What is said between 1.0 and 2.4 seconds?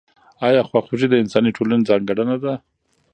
د انساني ټولنې ځانګړنه